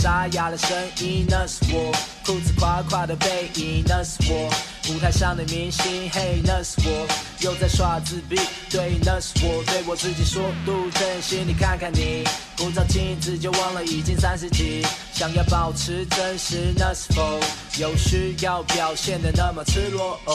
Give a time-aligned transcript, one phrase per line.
[0.00, 0.70] 沙哑的声
[1.02, 1.92] 音，那是我；
[2.24, 4.50] 裤子垮垮的背影，那是我；
[4.88, 7.06] 舞台上的明星，嘿，那是我；
[7.40, 8.36] 又在耍自闭，
[8.70, 12.24] 对，那是我；对我自己说不真心，你看看你，
[12.56, 14.82] 不照镜子就忘了已经三十几，
[15.20, 17.38] 想要保持真实，那是否
[17.78, 20.18] 有需要表现得那么赤裸？
[20.24, 20.34] 哦，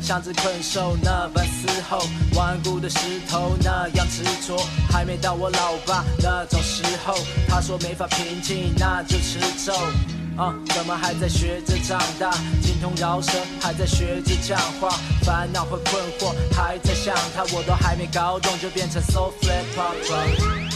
[0.00, 2.98] 像只困兽那般嘶吼，顽固的石
[3.28, 4.56] 头那样执着，
[4.88, 7.16] 还没到我老爸那种时候，
[7.48, 9.72] 他说没法平静，那就吃咒。
[10.36, 12.30] 啊，怎么还在学着长大？
[12.62, 20.69] 精通饶舌，还在学着讲话，烦恼和困惑还在想他，我都还没搞懂就变成 so flip flop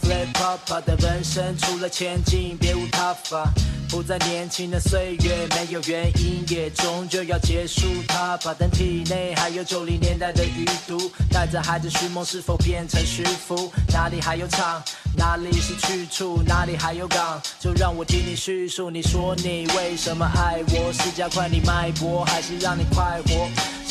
[0.00, 0.58] flat pop。
[0.66, 3.50] 他的人生除了前进，别无他法。
[3.90, 8.36] 不再年轻的岁月，没有原因，也终究要结束它。
[8.36, 13.72] 怕等体内还有九零年代的余毒，带着孩子寻梦，是否变成虚浮？
[13.90, 14.82] 哪里还有场？
[15.16, 16.42] 哪里是去处？
[16.46, 17.40] 哪里还有港？
[17.58, 18.90] 就让我听你叙述。
[18.90, 20.92] 你说你为什么爱我？
[20.92, 23.48] 是加快你脉搏，还是让你快活？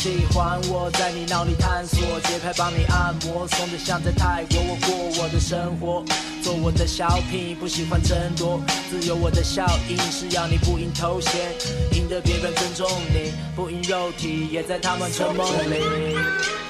[0.07, 4.57] 喜欢我在你脑里探索，节拍帮你按摩，松得像在泰国。
[4.61, 6.01] 我过我的生活，
[6.41, 11.53] 做我的小品，不喜欢争夺，自由我的效应是要你不应头衔，
[11.91, 16.66] 赢得别人尊重你，不因肉体也在他们春梦里。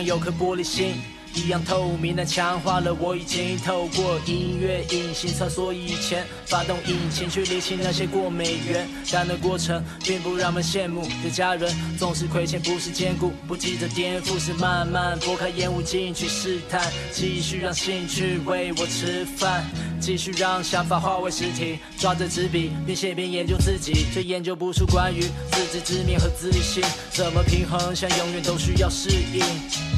[0.00, 0.94] 有颗玻璃心，
[1.34, 11.02] 一样透明的强化了我已经透过音乐隐形穿梭以前发动引擎去理清那些过美元，但那过程并不让人羡慕。
[11.22, 19.64] 的家人总是亏欠，不是坚固，不急着颠覆，是慢慢拨开烟雾进去试探，继续让兴趣喂我吃饭，
[20.00, 25.22] 继续让想法化为实体，抓着纸笔边写边研究自己，却研究不出关于
[25.52, 29.42] 自知之明和自信，怎么平衡，想永远都需要适应。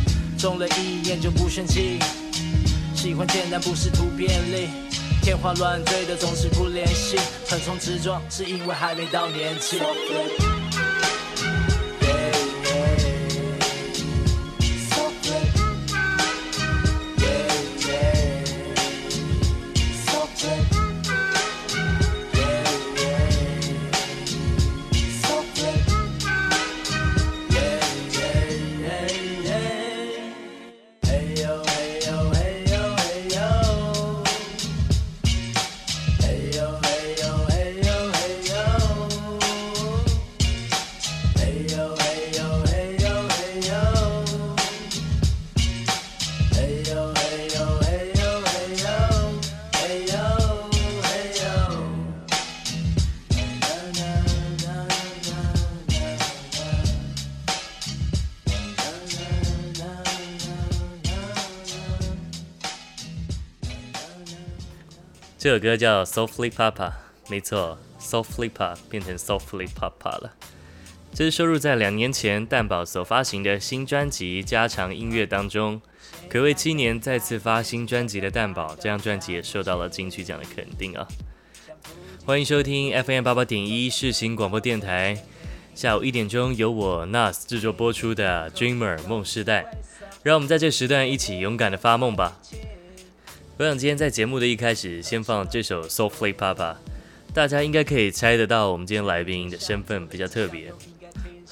[0.44, 1.98] 中了一眼就不炫技，
[2.94, 4.68] 喜欢简单不是图便利，
[5.22, 7.16] 天花乱坠的总是不联系，
[7.48, 9.78] 横冲直撞是因为还没到年纪。
[65.44, 66.72] 这首歌叫《Softly Papa》，
[67.28, 70.32] 没错，Softly Papa 变成 Softly Papa 了。
[71.12, 75.82] 这是收录在两年前蛋宝所发行的新专辑《家常音乐》当中。
[76.30, 81.06] 可谓七年再次发新专辑的蛋宝，这张专辑也受到了金曲奖的肯定啊！
[82.24, 85.22] 欢迎收听 FM 八八点一世新广播电台，
[85.74, 89.62] 下午一点钟由我 Nas 制作播出的《Dreamer 梦世代》，
[90.22, 92.40] 让我们在这时段一起勇敢的发梦吧。
[93.56, 96.56] 我想今天在节目的一开始先放这首《Softly Papa》，
[97.32, 100.72] 大家应该可以猜得到我们今天来宾的身份比较特别。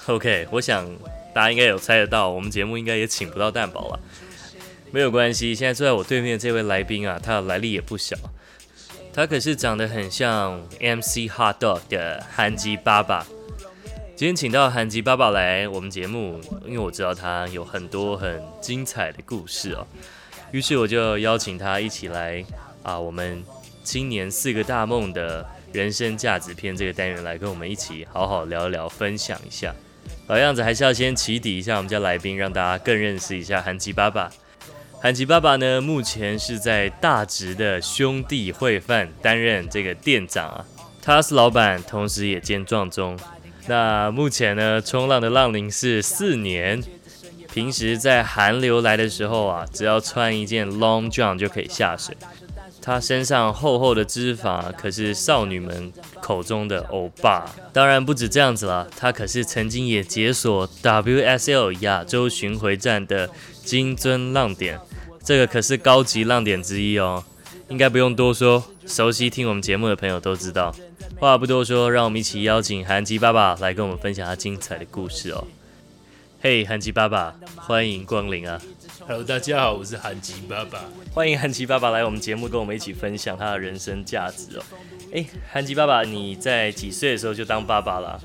[0.07, 0.85] OK，我想
[1.33, 4.01] 大家应该有猜得到，我们节目应该也请不到蛋堡了。
[4.91, 8.17] 没有关系，现在坐在我对面的这位来宾啊，他的来历也不小，
[9.15, 13.25] 他可是长得很像 MC Hot Dog 的韩吉爸爸。
[14.17, 19.87] 今天请到韩吉爸爸来我们节目，因为我知道他有很多很精彩的故事哦。
[20.53, 22.45] 于是我就邀请他一起来
[22.83, 23.43] 啊，我们
[23.83, 29.75] 青年四个大梦的人生价值篇这个单元来跟我们一起好好聊一聊，分享一下。
[30.27, 34.31] 老样子还是要先起底一下我们家来宾，让大家更认识一下韩吉爸爸。
[35.01, 40.65] 韩吉爸爸呢，目前是在大直的兄弟会饭担任这个店长啊。
[41.01, 43.19] 他是老板，同时也兼壮中。
[43.67, 46.83] 那目前呢，冲浪的浪龄是四年。
[47.53, 52.17] 平时在寒流来的时候啊，只要穿一件 long john 就可以下水。
[52.81, 57.55] 他身上厚厚的脂肪，可是少女们口中的欧巴。
[57.71, 63.29] 当然不止这样子啦，他可是曾经也解锁 WSL 亚洲巡回战的
[63.63, 64.81] 金樽浪点，
[65.23, 67.23] 这个可是高级浪点之一哦。
[67.69, 70.75] 应该不用多说，熟悉听我们节目的朋友都知道。
[71.21, 75.45] 话不多说，让我们一起邀请韩吉爸爸来跟我们分享他精彩的故事哦。
[76.45, 78.61] 嘿，韩吉爸爸，欢迎光临啊
[79.07, 80.81] ！Hello，大家好，我是韩吉爸爸。
[81.15, 84.63] 欢迎韩吉爸爸来我们节目，跟我们一起分享他的人生价值哦。
[85.15, 88.21] 哎，韩吉爸爸，你在几岁的时候就当爸爸了？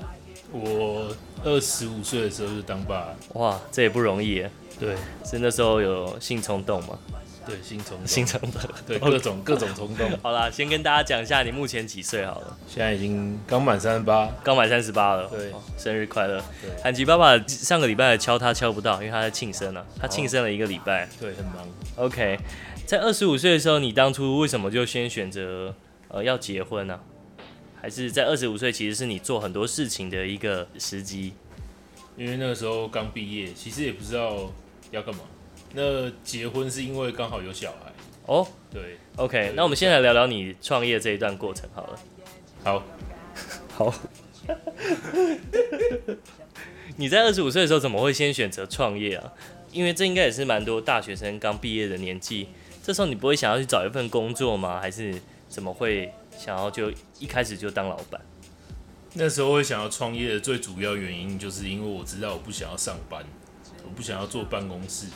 [0.50, 3.16] 我二十五岁的时候就当爸了。
[3.34, 4.50] 哇，这也不容易耶。
[4.80, 6.98] 对，是那时候有性冲动吗？
[7.48, 10.06] 对，性冲动，性冲动，对，各种各种冲动。
[10.22, 12.56] 好啦，先跟大家讲一下你目前几岁好了。
[12.68, 15.26] 现在已经刚满三十八，刚满三十八了。
[15.28, 16.38] 对，生日快乐。
[16.60, 19.86] 对，韩吉爸爸上个礼拜敲他敲不到，因为他在庆生呢、啊。
[20.02, 21.08] 他庆生了一个礼拜。
[21.18, 21.66] 对，很忙。
[21.96, 22.38] OK，
[22.84, 25.74] 在二十五岁的时候，你当初为什么就先选择
[26.08, 27.00] 呃要结婚呢、啊？
[27.80, 31.32] 还是在二十五岁其实是你做很多事情的一个时机？
[32.18, 34.52] 因为那个时候刚毕业，其实也不知道
[34.90, 35.20] 要干嘛。
[35.74, 37.92] 那结婚是因为刚好有小孩
[38.26, 41.98] 哦，对，OK，对，那我们先来聊聊你创业这一段过程好了。
[42.64, 42.84] 好，
[43.74, 43.94] 好，
[46.96, 49.32] 你在二十五岁的时候怎么会先选择创业啊？
[49.72, 52.48] 因为这应该也是蛮多大学生刚毕业的年纪，
[52.82, 54.80] 这时候你不会想要去找一份工作吗？
[54.80, 55.14] 还是
[55.48, 58.20] 怎么会想要就一开始就当老板？
[59.14, 63.24] 那时候会想要创业的最主要原因，就是因为我知道我不想要上班，
[63.84, 65.06] 我不想要坐办公室。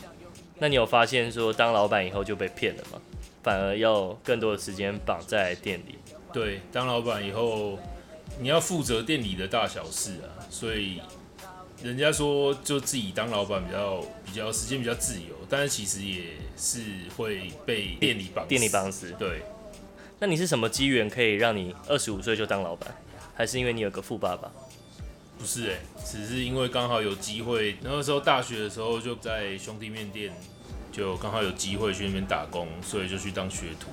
[0.62, 3.02] 那你有发现说当老板以后就被骗了吗？
[3.42, 5.98] 反而要更多的时间绑在店里。
[6.32, 7.76] 对，当老板以后
[8.38, 11.02] 你要负责店里的大小事啊，所以
[11.82, 16.26] 人家说就自己当老板比较比较时间比较自由，但是其实也
[16.56, 16.80] 是
[17.16, 18.46] 会被店里绑。
[18.46, 19.12] 店里绑死。
[19.18, 19.42] 对。
[20.20, 22.88] 那你是什么机缘可以让你二十五岁就当老板？
[23.34, 24.48] 还是因为你有个富爸爸？
[25.42, 27.76] 不是哎、欸，只是因为刚好有机会。
[27.80, 30.32] 那个时候大学的时候就在兄弟面店，
[30.92, 33.88] 就刚好有机会去那边打工，所以就去当学徒。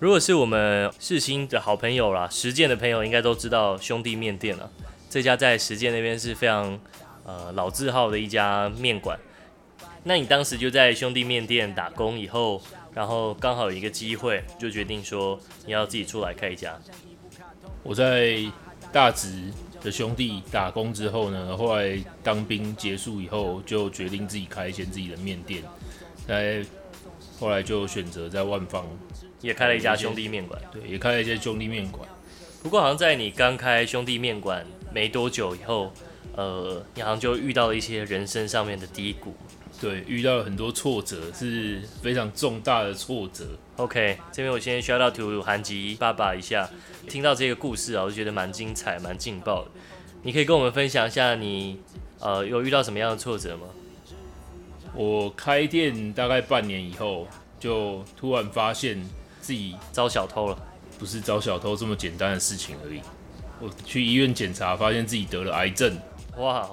[0.00, 4.70] 如果是我们世新的好朋友啦，实践的朋友应该都知道兄弟面店了。
[5.10, 6.80] 这家在实践那边是非常
[7.24, 9.18] 呃老字号的一家面馆。
[10.04, 12.62] 那你当时就在兄弟面店打工以后，
[12.94, 16.74] 然后刚好有一个机会，就决定说你要自己出来开一家。
[17.82, 18.42] 我在
[18.90, 19.52] 大直。
[19.86, 25.62] 的兄弟打工之后呢，后来当兵结束以后，就决定自己开一间自己的面店。
[26.26, 26.60] 在
[27.38, 28.84] 后来就选择在万方
[29.40, 32.08] 也开了一家兄弟面馆，对，也开了一些兄弟面馆。
[32.64, 35.92] 不过好像在你刚开兄弟面馆没多久以后，
[36.34, 39.36] 呃，你好像就遇到了一些人生上面的低谷。
[39.80, 43.44] 对，遇到了很多挫折，是非常重大的挫折。
[43.76, 46.68] OK，这边我先 shout out to 韩吉爸爸一下。
[47.08, 49.70] 听到这个故事啊，我就觉得蛮精彩、蛮劲爆的。
[50.22, 51.78] 你可以跟我们分享一下你
[52.20, 53.66] 呃有遇到什么样的挫折吗？
[54.94, 57.28] 我开店大概半年以后，
[57.60, 58.98] 就突然发现
[59.40, 60.58] 自己遭小偷了。
[60.98, 63.02] 不是遭小偷这么简单的事情而已。
[63.60, 65.94] 我去医院检查，发现自己得了癌症。
[66.38, 66.66] 哇，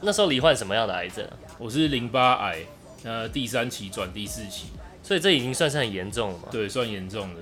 [0.00, 1.34] 那时候罹患什么样的癌症啊？
[1.60, 2.60] 我是淋巴癌，
[3.04, 4.68] 呃，第三期转第四期，
[5.02, 6.48] 所以这已经算是很严重了嘛？
[6.50, 7.40] 对，算严重的。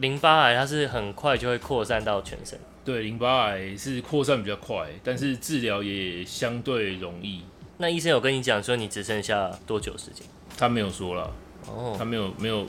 [0.00, 2.58] 淋巴癌它是很快就会扩散到全身。
[2.82, 7.42] 对，淋巴癌是扩散比较快，但是治疗也相对容易。
[7.76, 10.26] 那医生有跟你讲说你只剩下多久时间？
[10.56, 11.30] 他没有说了，
[11.66, 12.66] 哦，他没有没有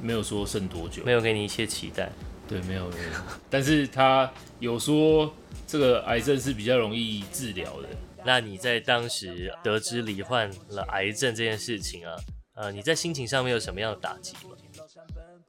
[0.00, 2.08] 没有说剩多久，没有给你一些期待。
[2.46, 3.10] 对，没有没有，
[3.50, 5.34] 但是他有说
[5.66, 7.88] 这个癌症是比较容易治疗的。
[8.24, 12.16] 那你在当时得知罹患了癌症这件事情啊，
[12.54, 14.56] 呃，你在心情上面有什么样的打击吗？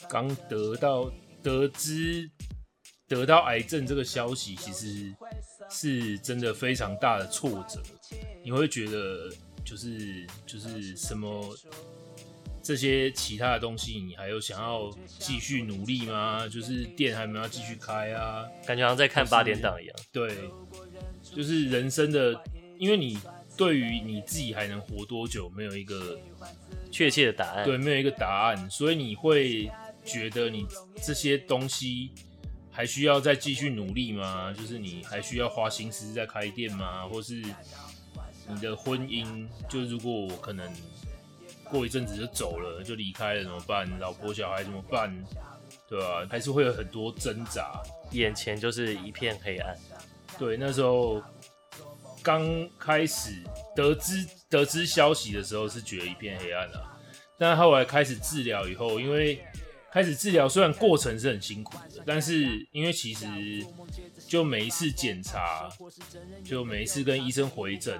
[0.09, 1.11] 刚得到
[1.41, 2.29] 得知
[3.07, 5.13] 得到癌症这个消息，其实
[5.69, 7.81] 是真的非常大的挫折。
[8.43, 9.29] 你会觉得
[9.63, 11.55] 就是就是什么
[12.61, 14.89] 这些其他的东西，你还有想要
[15.19, 16.47] 继续努力吗？
[16.47, 18.45] 就是店还没有要继续开啊？
[18.65, 19.95] 感觉好像在看八点档一样。
[20.11, 20.49] 对，
[21.21, 22.41] 就是人生的。
[22.77, 23.17] 因为你
[23.57, 26.19] 对于你自己还能活多久没有一个
[26.91, 29.71] 确切的答案，对，没有一个答案，所以你会
[30.03, 30.65] 觉得你
[31.01, 32.11] 这些东西
[32.71, 34.51] 还需要再继续努力吗？
[34.53, 37.07] 就是你还需要花心思再开店吗？
[37.07, 37.41] 或是
[38.47, 40.69] 你的婚姻，就如果我可能
[41.69, 43.89] 过一阵子就走了，就离开了怎么办？
[43.99, 45.15] 老婆小孩怎么办？
[45.87, 46.27] 对吧、啊？
[46.29, 49.77] 还是会有很多挣扎，眼前就是一片黑暗。
[50.37, 51.21] 对，那时候
[52.23, 53.43] 刚开始
[53.75, 56.97] 得知得知消息的时候，是觉得一片黑暗啊。
[57.37, 59.43] 但后来开始治疗以后，因为
[59.91, 63.27] 开始治疗，虽然过程是很辛苦的，但是因为其实
[64.27, 65.69] 就每一次检查，
[66.43, 67.99] 就每一次跟医生回诊。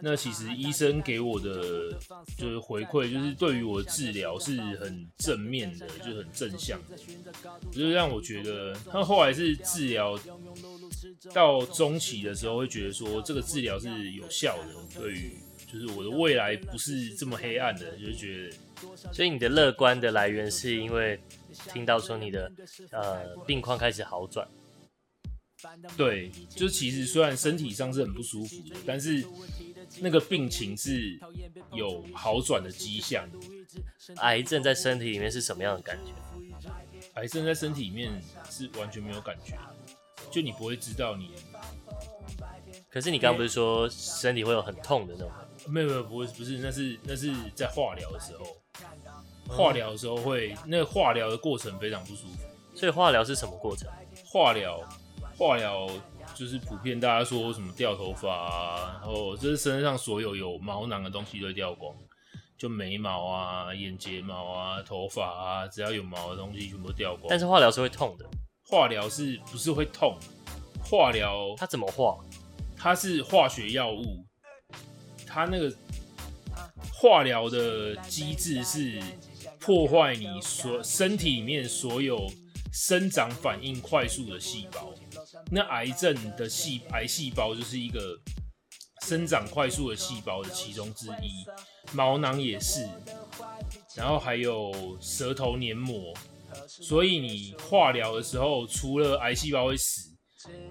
[0.00, 1.92] 那其实医生给我的
[2.38, 6.96] 就是回馈，就是对于我的治疗是很正面的，就很正向的，
[7.70, 10.18] 就是让我觉得他后来是治疗
[11.34, 15.32] 到中期的时候，会觉得说这个治疗是有效的，对于
[15.70, 21.20] 就是我的未来不是这么黑暗的，就是觉得，所以你的乐观的来源是因为
[21.72, 22.50] 听到说你的
[22.90, 24.48] 呃病况开始好转。
[25.96, 29.24] 对，就其实虽然身体上是很不舒服的，但是
[30.00, 31.18] 那个病情是
[31.72, 33.28] 有好转的迹象。
[34.16, 36.12] 癌症在身体里面是什么样的感觉？
[37.14, 39.56] 癌症在身体里面是完全没有感觉，
[40.30, 41.30] 就你不会知道你。
[42.90, 45.30] 可是你刚刚不是说身体会有很痛的那种？
[45.66, 48.56] 没有没有，不会，不是，那是那是在化疗的时候，
[49.48, 52.38] 化疗的时候会，那个化疗的过程非常不舒服。
[52.74, 53.88] 所以化疗是什么过程？
[54.24, 54.80] 化疗。
[55.36, 55.88] 化疗
[56.34, 61.94] 就是普遍大家说什么掉头发啊，然后就是身上所有有毛囊的东西都会掉光，
[62.56, 67.26] 就眉毛啊、眼睫毛啊、头发啊，只要有毛的东西全部掉光。
[67.28, 68.26] 但是化疗是会痛的，
[68.68, 70.16] 化疗是不是会痛？
[70.82, 72.18] 化疗它怎么化？
[72.76, 74.24] 它是化学药物，
[75.26, 75.74] 它那个
[76.92, 79.02] 化疗的机制是
[79.58, 82.30] 破坏你所身体里面所有
[82.72, 84.92] 生长反应快速的细胞。
[85.50, 88.18] 那癌症的细癌细胞就是一个
[89.06, 91.44] 生长快速的细胞的其中之一，
[91.92, 92.88] 毛囊也是，
[93.94, 96.12] 然后还有舌头黏膜，
[96.66, 100.10] 所以你化疗的时候，除了癌细胞会死，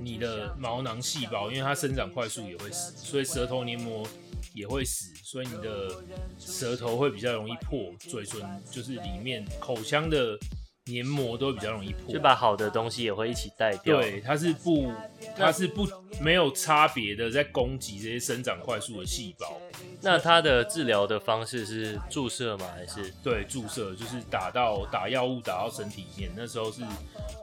[0.02, 4.06] 你的毛囊细胞因为它生长快速也会死，所以舌头黏膜
[4.54, 6.04] 也会死，所以你的
[6.40, 10.38] 舌头会比较容易破，嘴唇就是里面口腔的。
[10.86, 14.02] 黏膜都会比较容易破，就把好的东西也会一起带掉。
[14.02, 14.92] 对，它是不，
[15.34, 15.88] 它是不
[16.20, 19.58] 没有差别的在攻击这些生长快速的细胞。
[20.02, 22.68] 那它的治疗的方式是注射吗？
[22.76, 23.14] 还是？
[23.24, 26.32] 对，注射就是打到打药物打到身体里面。
[26.36, 26.82] 那时候是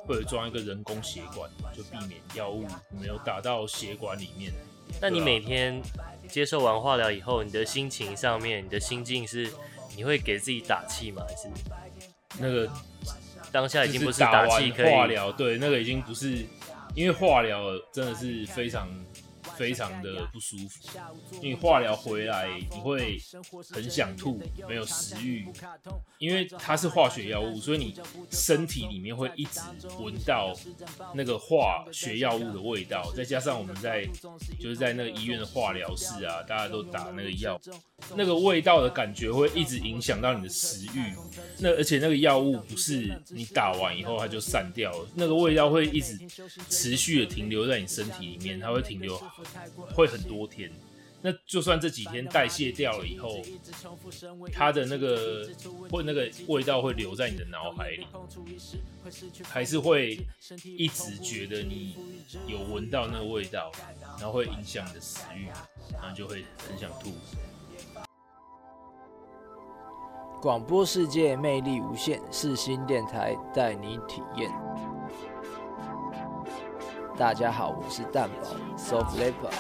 [0.07, 2.67] 会装一个人工血管，就避免药物
[3.01, 4.53] 没有打到血管里面。
[5.01, 5.81] 那你每天
[6.29, 9.51] 接受完化疗以后，你的心情上面，你的心境是，
[9.97, 11.23] 你会给自己打气吗？
[11.27, 11.49] 还是
[12.39, 12.71] 那个？
[13.53, 16.45] 当下已经不是打气可以化疗，对，那个已经不是，
[16.95, 18.89] 因为化疗真的是非常。
[19.61, 20.89] 非常的不舒服，
[21.43, 23.21] 因为化疗回来你会
[23.71, 25.47] 很想吐，没有食欲，
[26.19, 27.95] 因为它是化学药物，所以你
[28.31, 29.61] 身体里面会一直
[29.99, 30.57] 闻到
[31.15, 34.07] 那个化学药物的味道，再加上我们在
[34.59, 37.61] 就是在那个医院的化疗室啊，大家都打那个药，
[38.17, 41.13] 那个味道的感觉会一直影响到你的食欲。
[41.59, 46.19] 那而且那个药物不是你打完以后它就散掉了，那个味道会一直
[46.71, 49.11] 持续的停留在你身体里面，它会停留。
[49.95, 50.71] 会很多天，
[51.23, 53.43] 那就算这几天代谢掉了以后，
[54.53, 55.49] 它的那个
[55.91, 58.07] 会那个味道会留在你的脑海里，
[59.45, 60.19] 还是会
[60.65, 61.95] 一直觉得你
[62.47, 63.71] 有闻到那个味道，
[64.19, 65.47] 然后会影响你的食欲，
[65.93, 67.13] 然后就会很想吐。
[70.41, 74.51] 广播世界魅力无限，四星电台带你体验。
[77.21, 78.49] 大家好，我是蛋宝
[78.79, 79.53] Soft Leopard。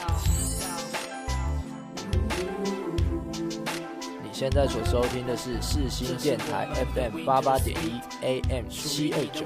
[4.22, 9.44] 你现在所收听的是世新电台 FM 八八点一 AM 七二九。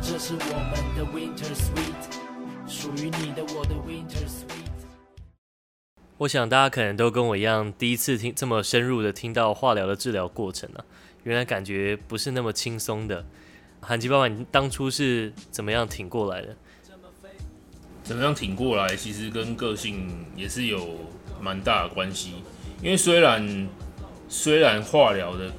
[0.00, 2.02] 这是我们的 Winter Sweet，
[2.68, 4.59] 属于你的我的 Winter Sweet。
[6.20, 10.84] 我想大家可能都跟我一样，第一次听这么深入的听到化疗的治疗过程啊，
[11.22, 13.24] 原来感觉不是那么轻松的。
[13.80, 16.54] 韩吉爸爸，你当初是怎么样挺过来的？
[18.02, 18.94] 怎么样挺过来？
[18.94, 20.98] 其实跟个性也是有
[21.40, 22.34] 蛮大的关系。
[22.82, 23.66] 因为虽然
[24.28, 25.50] 虽然化疗的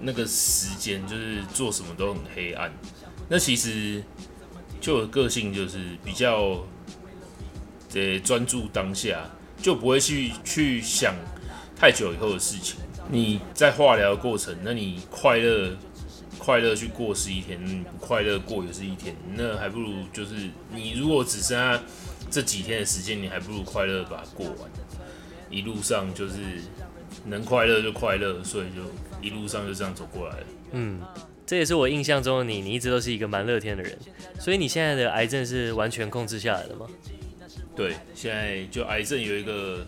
[0.00, 2.72] 那个时间就是做什么都很黑暗，
[3.28, 4.02] 那其实
[4.80, 6.66] 就个性就是比较
[7.88, 9.24] 得专注当下。
[9.60, 11.14] 就不会去去想
[11.76, 12.76] 太久以后的事情。
[13.10, 15.76] 你在化疗的过程，那你快乐
[16.38, 19.16] 快乐去过是一天，你不快乐过也是一天。
[19.34, 21.82] 那还不如就是你如果只剩下
[22.30, 24.70] 这几天的时间，你还不如快乐把它过完。
[25.50, 26.34] 一路上就是
[27.24, 28.82] 能快乐就快乐，所以就
[29.26, 30.46] 一路上就这样走过来了。
[30.72, 31.00] 嗯，
[31.46, 33.98] 这也是我印象中的你，你一直都是一个蛮乐天的人。
[34.38, 36.86] 所以你现在的癌症是完全控制下来了吗？
[37.78, 39.86] 对，现在就癌症有一个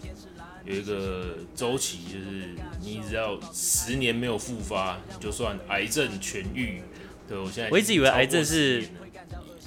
[0.64, 6.80] 有一个周期，就是你只要十年没有复发，就算癌症痊愈。
[7.28, 8.84] 对，我现在我一直以为癌症是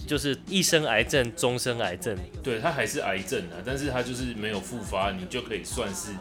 [0.08, 2.18] 就是一生癌症，终身癌症。
[2.42, 6.12] 对，它还是癌症啊，但是它就是没有复发，你就可以算是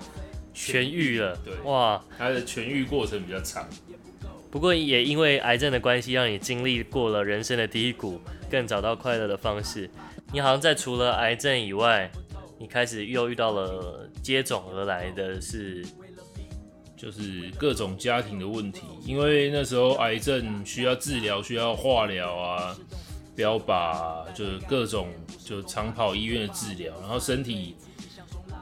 [0.52, 1.38] 痊愈了。
[1.44, 3.68] 对，哇，它的痊愈过程比较长。
[4.50, 9.88] 不过也因为癌症的关系，让你经历过了人生的低谷，更找到快乐的方式。
[10.32, 12.10] 你好像在除了癌症以外，
[12.58, 15.84] 你开始又遇到了接踵而来的是，
[16.96, 18.80] 就是各种家庭的问题。
[19.04, 22.74] 因为那时候癌症需要治疗，需要化疗啊、
[23.36, 25.08] 标靶，就是各种
[25.44, 27.76] 就常跑医院的治疗，然后身体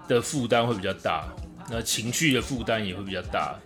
[0.09, 1.33] 的负担会比较大，
[1.71, 3.57] 那情绪的负担也会比较大。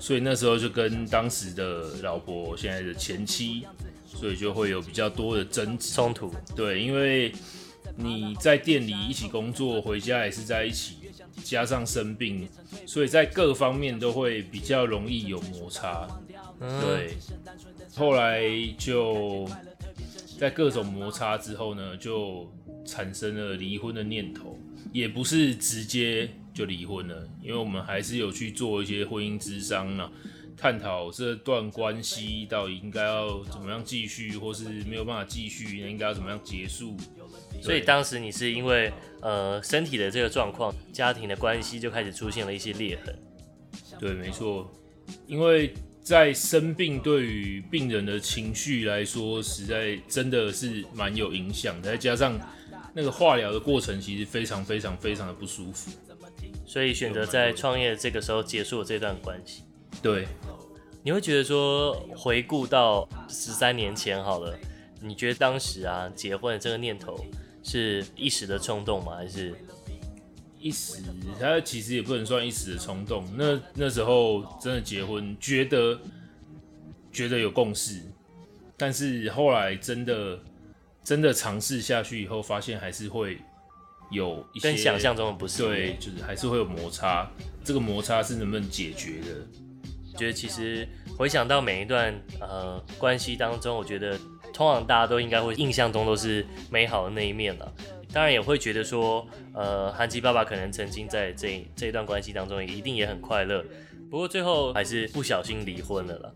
[0.00, 3.64] 所以那时候就跟当时的老婆，现在的前妻，
[4.24, 6.32] 所以就会有比较多的争执冲突。
[6.56, 7.30] 对，因为
[7.94, 10.96] 你在店里一起工作，回家也是在一起，
[11.42, 12.48] 加上生病，
[12.86, 16.08] 所以在各方面都会比较容易有摩擦。
[16.58, 17.18] 对，
[17.94, 18.42] 后来
[18.78, 19.46] 就
[20.38, 22.50] 在各种摩擦之后呢，就
[22.86, 24.58] 产生了离婚的念头，
[24.90, 26.30] 也不是直接。
[26.54, 30.08] 就离婚了，因为我们还是有去做一些婚姻之商呢，
[30.56, 36.96] 探讨这段关系到底应该要怎么样继续，或是没有办法继续，应该要怎么样结束。
[37.60, 43.18] 所以当时你是因为呃身体的这个状况，家庭的关系就开始出现了一些裂痕。
[43.98, 44.70] 对，没错，
[45.26, 52.38] 因为在生病对于病人的情绪来说，实在真的是蛮有影响的，再加上
[52.94, 55.90] 那个化疗的过程，其实非常非常非常的不舒服。
[56.66, 59.62] 所以选择在创业这个时候结束了这段关系。
[60.02, 60.26] 对，
[61.02, 64.56] 你会觉得说，回顾到十三年前好了，
[65.00, 67.18] 你觉得当时啊结婚的这个念头
[67.62, 69.16] 是一时的冲动吗？
[69.16, 69.54] 还是
[70.58, 71.02] 一时？
[71.40, 73.24] 他其实也不能算一时的冲动。
[73.36, 75.98] 那那时候真的结婚，觉得
[77.12, 78.00] 觉得有共识，
[78.76, 80.38] 但是后来真的
[81.02, 83.38] 真的尝试下去以后，发现还是会。
[84.10, 87.28] 有一些跟想象中的不是，对，就是还是会有摩擦。
[87.64, 89.26] 这个摩擦是能不能解决的？
[90.16, 90.86] 觉得其实
[91.18, 94.18] 回想到每一段呃关系当中，我觉得
[94.52, 97.72] 通常大家都应该会印象中都是美好的那一面了。
[98.12, 103.64] 当然也会觉得说，呃，韩吉爸爸可能曾经在这这一段关系当中也一定也很快乐。
[104.08, 106.30] 不过最后还是不小心离婚了啦。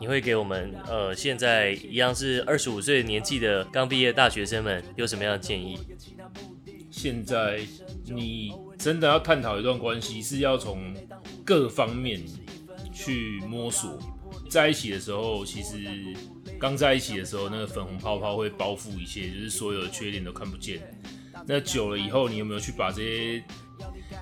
[0.00, 5.76] 你会给我们呃现在一样是二十五岁年纪的刚毕业大学生们有什么样的建议？
[6.92, 7.58] 现在
[8.04, 10.94] 你真的要探讨一段关系，是要从
[11.44, 12.20] 各方面
[12.98, 13.96] 去摸索。
[14.50, 15.78] 在一起的时候，其实
[16.58, 20.82] 刚在一起的时候，那个粉红泡泡会包覆一切，就是所有的缺点都看不见。
[21.46, 23.44] 那久了以后，你有没有去把这些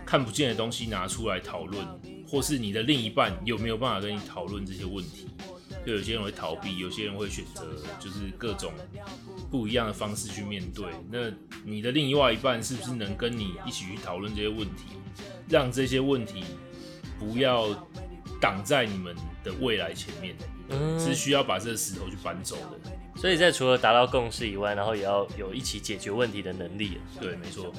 [0.05, 1.87] 看不见的东西拿出来讨论？
[2.29, 5.29] 或是你的另一半有没有办法跟你讨论这些问题？
[5.85, 7.65] 就有些人会逃避，有些人会选择
[8.01, 8.73] 就是各种
[9.51, 10.87] 不一样的方式去面对。
[11.11, 11.31] 那
[11.65, 14.85] 你的另外一半是不是能跟你一起去讨论这些问题，
[15.49, 16.43] 让这些问题
[17.21, 17.69] 不要
[18.41, 20.35] 挡在你们的未来前面？
[20.69, 22.91] 嗯，是需要把这个石头去搬走的。
[23.21, 26.99] 所以在除了达到共识以外，然后也要有一起解决问题的能力。
[27.21, 27.73] 对，没错。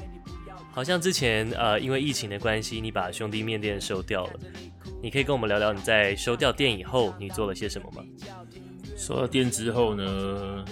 [0.72, 4.34] 好像之前呃，因为疫情的关系，你把兄弟面店收掉了。
[5.02, 8.04] 你可以跟我们聊聊你在收掉店以后，你做了些什么吗？
[8.96, 10.66] 收到店之后呢，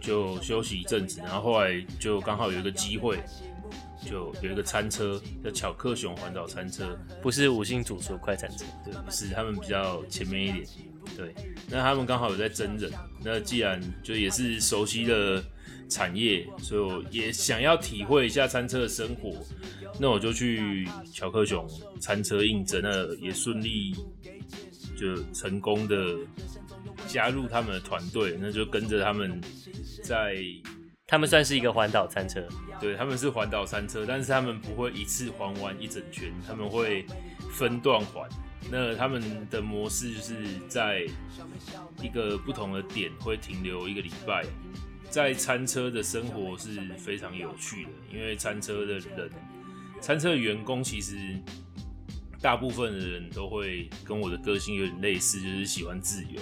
[0.00, 3.18] 就休息一阵子，然后后来就刚好有一个机会，
[4.04, 10.66] 就有一个餐车叫巧克熊环岛餐车，不是五星主厨快餐车，对，不是，他们比较前面一点，
[11.16, 11.34] 对，
[11.68, 12.90] 那他们刚好有在征人，
[13.24, 15.42] 那既然就也是熟悉的
[15.88, 19.32] 产业，所以我也想要体会一下餐车的生活。
[20.00, 21.68] 那我就去巧克熊
[22.00, 23.94] 餐车应征，那也顺利
[24.96, 26.16] 就成功的
[27.06, 29.38] 加入他们的团队，那就跟着他们
[30.02, 30.42] 在，
[31.12, 32.42] 他们算是一个环岛餐车，
[32.80, 37.04] 对，他们是环岛餐车，但是他们不会一次环完一整圈，他们会
[37.50, 38.26] 分段环。
[38.70, 41.06] 那他们的模式就是在
[42.00, 44.42] 一个不同的点会停留一个礼拜，
[45.10, 49.30] 在餐车的生活是非常有趣的，因为餐车的人。
[50.00, 51.14] 餐车的员工其实
[52.40, 56.40] 大部分的人都会跟我的个性有点类似，就是喜欢自由，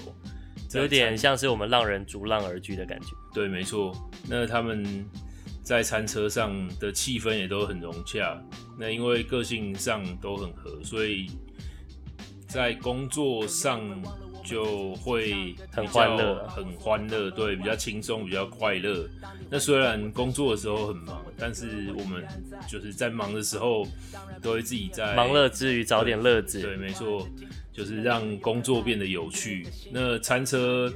[0.81, 3.09] 有点像是我们浪人逐浪而居的感觉。
[3.33, 3.95] 对，没错。
[4.29, 5.05] 那他们
[5.63, 8.41] 在餐车上的气氛也都很融洽。
[8.79, 11.31] 那因为个性上都很合，所以
[12.49, 13.81] 在工作上
[14.43, 19.09] 就会很欢乐，很欢乐，对，比较轻松，比较快乐。
[19.51, 22.27] 那虽然工作的时候很忙，但是我们
[22.67, 23.87] 就是在忙的时候
[24.41, 26.61] 都会自己在忙乐之余找点乐子。
[26.61, 27.29] 对，没错，
[27.73, 29.67] 就是让工作变得有趣。
[29.93, 30.93] 那餐车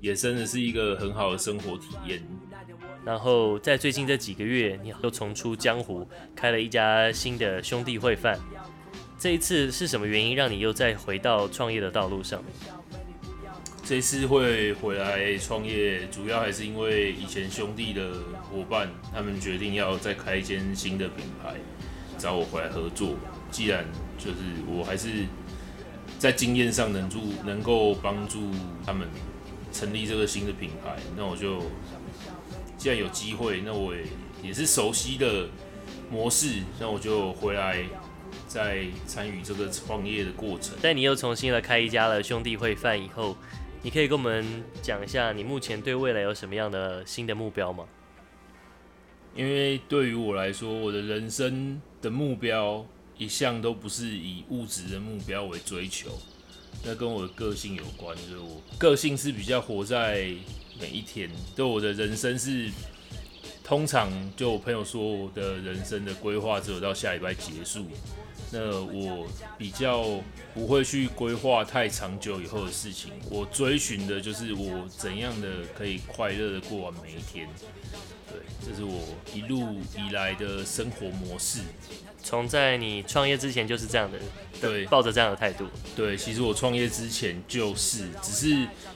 [0.00, 2.22] 也真的是一个很好的生活体验。
[3.04, 6.06] 然后在最近这几个月，你又重出江湖，
[6.36, 8.38] 开了一家新的兄弟会饭。
[9.18, 12.42] 这一次是什么原因让你又再回到创业的道路上？
[13.82, 21.54] 这次会回来创业，主要还是因为以前兄弟的伙伴，他们决定要再开一间新的品牌，
[22.18, 23.16] 找我回来合作。
[23.50, 23.86] 既然
[24.18, 25.24] 就是我还是
[26.18, 28.50] 在经验上能助，能够帮助
[28.84, 29.08] 他们
[29.72, 31.62] 成立这个新的品牌，那我就。
[32.78, 34.04] 既然有机会，那我也
[34.40, 35.48] 也是熟悉的
[36.08, 37.84] 模式，那我就回来
[38.46, 40.76] 再参与这个创业的过程。
[40.80, 43.36] 但你又重新来开一家了兄弟会饭以后，
[43.82, 47.84] 你可以跟我们讲一下你目前对未来有什么样的新的目标吗？
[49.34, 56.10] 因为对于我来说，我的人生的目标一向都不是以物质的目标为追求，
[56.84, 60.32] 那跟我的个性有关，就是我个性是比较活在。
[60.80, 62.70] 每一天，对我的人生是，
[63.64, 67.84] 通常就我朋友说，我的人生的规划只有到下礼拜结束。
[68.52, 69.26] 那我
[69.58, 70.22] 比较
[70.54, 73.10] 不会去规划太长久以后的事情。
[73.28, 77.48] 我追寻的就是我怎样的可以快乐的过完每一天。
[78.30, 79.00] 对，这是我
[79.34, 81.60] 一路以来的生活模式。
[82.22, 84.18] 从在你创业之前就是这样的，
[84.60, 85.66] 对，抱着这样的态度。
[85.96, 88.48] 对，其实我创业之前就是，只是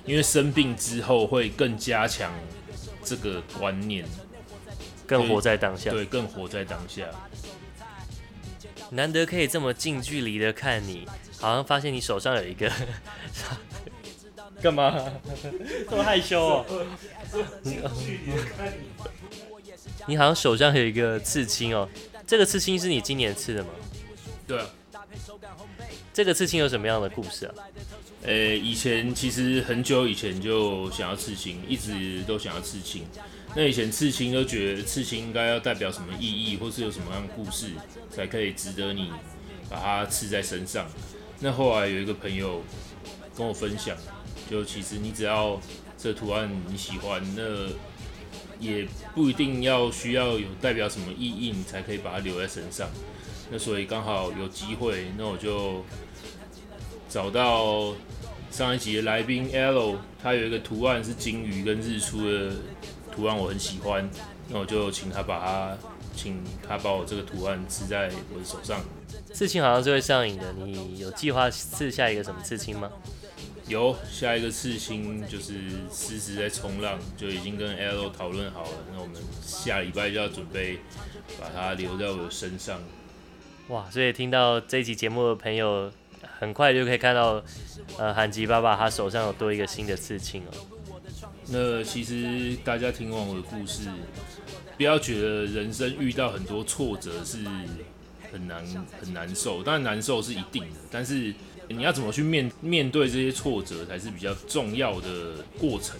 [0.04, 2.32] 因为生病之后会更加强
[3.02, 4.04] 这个观念，
[5.06, 5.90] 更活在当下。
[5.90, 7.04] 对，更活在当下。
[8.90, 12.70] 难得可以这么近距离的看你，好像发现你手上有一个，
[14.62, 15.12] 干嘛？
[15.90, 16.64] 这么害羞哦？
[20.06, 21.88] 你好像手上有一个刺青哦。
[22.26, 23.70] 这个刺青是你今年刺的吗？
[24.46, 24.66] 对啊。
[26.14, 27.54] 这个刺青有什么样的故事啊？
[28.24, 33.04] 呃，以前其实很久以前就想要刺青，一直都想要刺青。
[33.54, 37.72] 那以前刺青都觉得刺青应该要代表什么意义，或是有什么样的故事，
[38.10, 39.10] 才可以值得你
[39.68, 40.86] 把它刺在身上。
[41.40, 42.62] 那后来有一个朋友
[43.36, 43.96] 跟我分享，
[44.50, 45.60] 就其实你只要
[45.96, 47.42] 这图案你喜欢，那
[48.58, 52.88] 也不一定要需要有代表什么意义，你才可以把它留在身上。
[53.50, 55.84] 那所以刚好有机会，那我就
[57.08, 57.94] 找到
[58.50, 62.52] 上一集的来宾 L，他有一个图案是金鱼跟日出的
[63.14, 64.08] 图案，我很喜欢。
[64.48, 65.78] 那我就请他把它，
[66.14, 68.80] 请他把我这个图案刺在我的手上。
[69.32, 72.90] 刺青好像是会上瘾的，你有计划刺下一个什么刺青吗？
[73.72, 75.54] 有下一个刺青，就是
[75.90, 78.70] 狮子在冲浪，就已经跟 L 讨论好了。
[78.92, 80.78] 那我们下礼拜就要准备
[81.40, 82.78] 把它留在我的身上。
[83.68, 83.88] 哇！
[83.90, 85.90] 所以听到这一集节目的朋友，
[86.38, 87.42] 很快就可以看到，
[87.96, 90.52] 呃，韩吉爸爸他手上有多一个新的刺青哦。
[91.48, 93.88] 那其实大家听完我的故事，
[94.76, 97.38] 不要觉得人生遇到很多挫折是
[98.30, 98.62] 很难
[99.00, 101.34] 很难受，当然难受是一定的，但是。
[101.72, 105.96] 你要怎么去面面对这些挫折，才是比较重要的过程。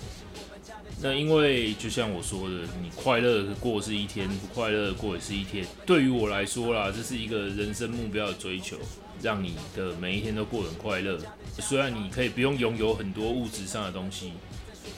[1.01, 5.67] 那因为就像我说的，你快乐过是一天，不快乐过也是一天。
[5.85, 8.77] 对于我来说啦，这是一个人生目标的追求，
[9.21, 11.19] 让你的每一天都过得很快乐。
[11.59, 14.33] 虽然你可以不用拥有很多物质上的东西，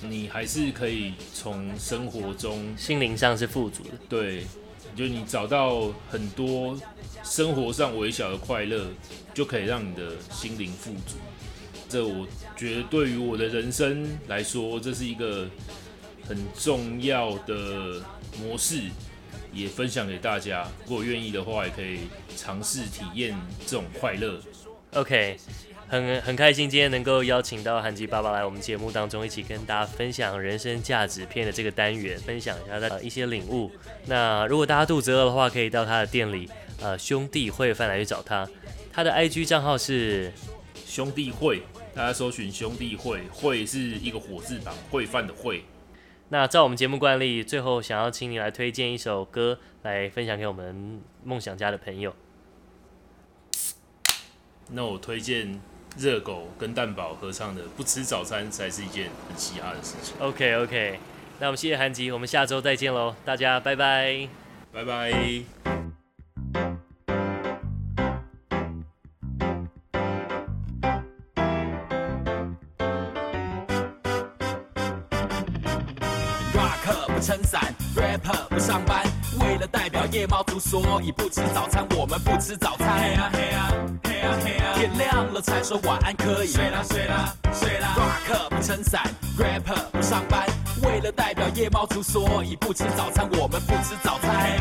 [0.03, 3.91] 你还是可以从生活中心灵上是富足的。
[4.09, 4.45] 对。
[4.95, 6.79] 就你找到很多
[7.23, 8.87] 生活上微小的快乐，
[9.33, 11.17] 就可以让你的心灵富足。
[11.89, 12.27] 这我
[12.57, 15.49] 觉得对于我的人生来说，这是一个
[16.27, 18.03] 很重要的
[18.41, 18.83] 模式，
[19.53, 20.67] 也分享给大家。
[20.87, 22.01] 如果愿意的话，也可以
[22.37, 24.41] 尝试体验这种快乐。
[24.95, 25.37] OK。
[25.89, 33.71] 很很开心今天能够邀请到韩吉爸爸来我们节目当中，一起跟大家分享人生价值片的这个单元，分享一下他的一些领悟。
[34.07, 36.49] 那如果大家肚子饿的话，可以到他的店里，
[36.81, 38.49] 呃，兄弟会饭来去找他。
[38.93, 40.33] 他的 IG 账号是
[40.85, 41.63] 兄弟会，
[41.95, 45.65] 大家搜寻兄弟会，会是一个火字旁，会饭的会。
[46.31, 52.17] 那照我们节目惯例，最后想要请你来推荐一首歌来分享给我们梦想家的朋友。
[54.71, 55.61] 那我推荐。
[55.97, 60.15] 热狗跟蛋堡合唱的《不吃早餐才是一件很嘻哈的事情》。
[60.23, 60.99] OK OK，
[61.41, 64.29] 那我们谢谢韩吉，我们下周再见喽，大家拜拜，
[64.73, 65.74] 拜拜。
[80.59, 81.87] 所以不吃早餐。
[81.97, 83.01] 我们不吃早餐。
[84.75, 86.49] 天亮了才说晚安可以。
[86.49, 87.95] 睡啦睡啦睡啦。
[87.97, 89.03] Rock 不撑伞
[89.39, 90.47] ，Rapper 不上班，
[90.83, 93.29] 为了代表夜猫族，所以不吃早餐。
[93.39, 94.53] 我们不吃早餐。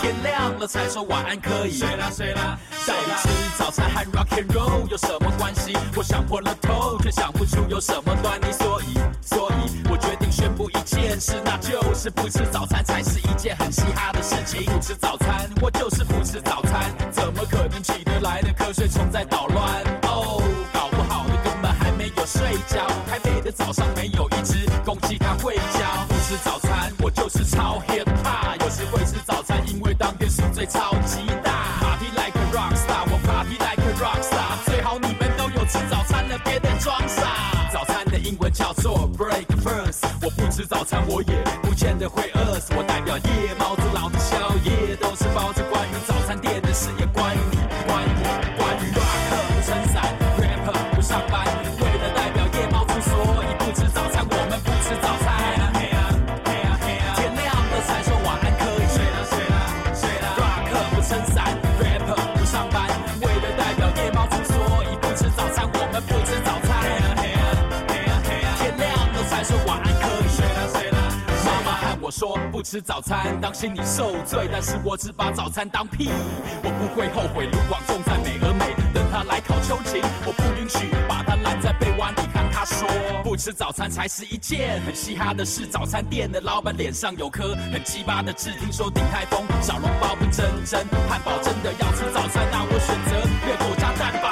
[0.00, 1.78] 天亮了才说晚安可以。
[1.78, 2.58] 睡啦睡啦。
[2.86, 5.76] 到底吃早餐和 Rock and Roll 有什么关系？
[5.96, 8.52] 我想破了头，却想不出有什么端倪。
[8.52, 8.97] 所以，
[11.20, 14.64] 是，那就是不吃早餐才是一件很嘻哈的事情。
[14.66, 19.82] 不吃早餐，我就是不吃早餐，怎么可能起得来的瞌睡虫在捣乱？
[20.02, 20.40] 哦，
[20.72, 22.86] 搞不好你根本还没有睡觉。
[23.08, 26.06] 台北的早上没有一只公鸡它会叫。
[26.08, 28.60] 不吃早餐，我就是超 hip hop。
[28.60, 31.26] 有时会吃早餐，因为当天宿醉超级
[40.78, 42.72] 早餐，我也不见得会饿死。
[42.76, 43.82] 我代表夜猫子，
[72.70, 74.46] 吃早餐，当心你受罪。
[74.52, 76.10] 但是我只把早餐当屁，
[76.62, 77.46] 我不会后悔。
[77.46, 82.28] 卢广仲在美而美，等他来考秋瑾，我不允许把他拦在被窝里。
[82.30, 82.86] 看他说，
[83.24, 85.66] 不吃早餐才是一件很嘻哈的事。
[85.66, 93.16] 早餐店的老板脸上有颗很鸡巴的痣，听说鼎泰丰小笼包不真真，汉堡真的要吃早餐，那我选择
[93.48, 94.28] 热狗加蛋堡。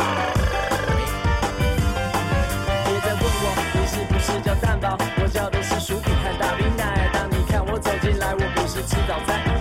[2.85, 6.06] 别再问我你是不是叫蛋堡，我叫的是薯。
[8.82, 9.56] 吃早餐，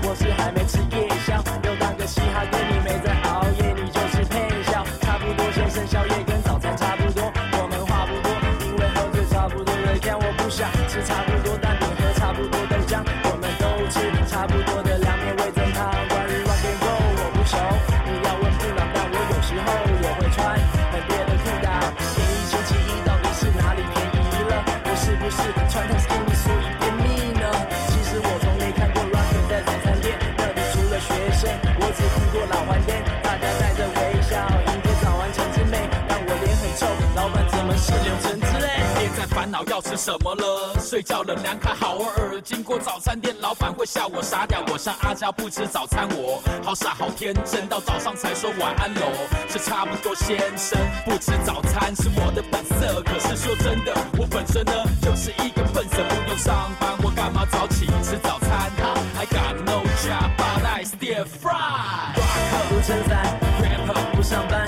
[37.78, 38.70] 是柳橙汁嘞？
[38.98, 42.42] 别再烦恼要吃什么了，睡觉了凉卡好耳。
[42.42, 49.02] 经过早餐店，老板会笑我傻屌，我像阿娇不吃早餐，我好傻好天真，到早上才说晚安喽。
[49.50, 53.02] 是差不多先生，不吃早餐是我的本色。
[53.04, 57.86] 可是说真的，我本身呢就是一个笨蛇，不用上班，我干嘛早起？
[58.04, 58.72] 吃早餐
[59.18, 62.14] ，I got no job, but I still fry。
[62.16, 64.68] Rock 不撑伞，Rapper 不上班，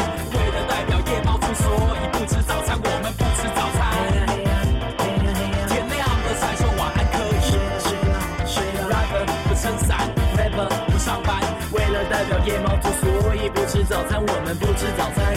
[13.89, 14.21] 早餐。
[14.21, 15.33] 我们不吃早餐。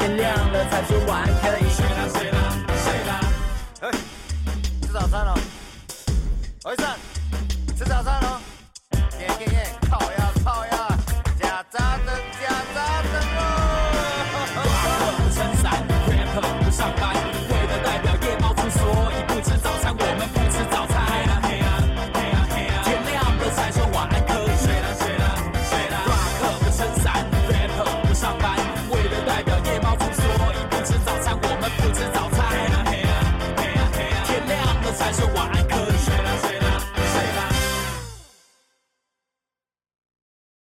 [0.00, 1.70] 天亮了才说晚安可以。
[1.70, 2.38] 睡啦睡啦
[2.84, 3.20] 睡啦，
[3.80, 3.90] 嘿，
[4.82, 5.34] 吃早餐了。
[6.64, 6.96] 我一上